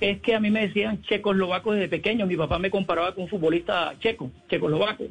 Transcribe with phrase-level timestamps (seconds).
[0.00, 2.26] es que a mí me decían checoslovaco desde pequeño.
[2.26, 5.04] Mi papá me comparaba con un futbolista checo, checoslovaco.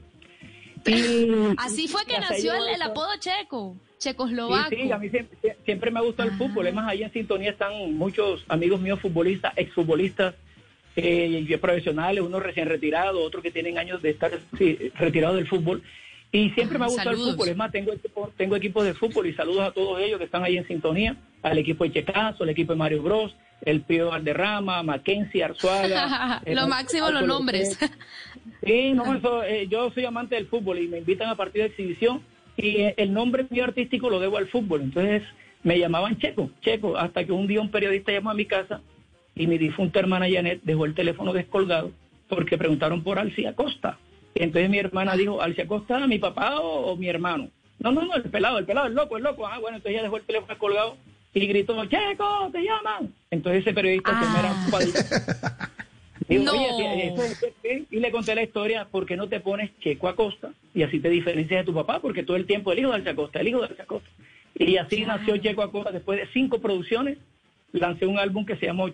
[1.58, 4.70] Así fue que nació el, apodo checo, checoslovaco.
[4.70, 5.10] Sí, a mí
[5.66, 6.38] siempre, me ha gustado el ah.
[6.38, 6.68] fútbol.
[6.68, 10.36] Es más, ahí en sintonía están muchos amigos míos futbolistas, exfutbolistas,
[10.96, 14.32] eh, profesionales, unos recién retirados, otros que tienen años de estar
[14.96, 15.84] retirados del fútbol.
[16.32, 17.50] Y siempre me ha gustado el fútbol.
[17.50, 17.94] Es más, tengo,
[18.36, 21.58] tengo equipos de fútbol y saludos a todos ellos que están ahí en sintonía, al
[21.58, 26.42] equipo de Checazo, al equipo de Mario Bros, el Pío Valderrama, Mackenzie, Arzuaga.
[26.46, 27.78] Lo máximo los nombres.
[28.64, 31.68] Sí, no, eso, eh, yo soy amante del fútbol y me invitan a partir de
[31.70, 32.22] exhibición
[32.56, 34.82] y eh, el nombre mío artístico lo debo al fútbol.
[34.82, 35.24] Entonces
[35.64, 38.82] me llamaban Checo, Checo, hasta que un día un periodista llamó a mi casa
[39.36, 41.92] y mi difunta hermana Janet dejó el teléfono descolgado
[42.28, 43.98] porque preguntaron por Alcia Costa.
[44.36, 47.50] Entonces mi hermana dijo, ¿Alcia Costa, mi papá o, mi hermano?
[47.80, 49.46] No, no, no, el pelado, el pelado, el loco, el loco.
[49.48, 50.98] Ah, bueno, entonces ella dejó el teléfono descolgado
[51.44, 53.14] y gritó, Checo, te llaman.
[53.30, 54.66] Entonces ese periodista que me era un
[55.30, 55.70] ah.
[57.92, 60.52] y le conté la historia, ¿por qué no te pones Checo Acosta?
[60.74, 63.12] Y así te diferencias de tu papá, porque todo el tiempo el hijo de Alcia
[63.12, 64.10] Acosta, el hijo de Alcia Acosta.
[64.56, 67.18] Y así nació Checo Acosta después de cinco producciones.
[67.72, 68.90] Lancé un álbum que se llamó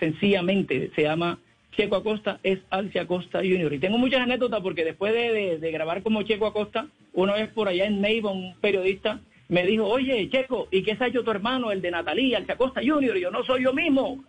[0.00, 1.38] sencillamente, se llama
[1.76, 3.72] Checo Acosta, es Alcia Acosta Junior.
[3.72, 7.68] Y tengo muchas anécdotas porque después de, de grabar como Checo Acosta, una vez por
[7.68, 9.20] allá en Neiva, un periodista
[9.54, 12.46] me dijo, oye, Checo, ¿y qué se ha hecho tu hermano, el de Natalia, el
[12.46, 13.16] Chacosta Junior?
[13.16, 14.24] Y yo, no soy yo mismo.